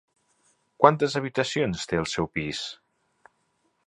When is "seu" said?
2.13-2.31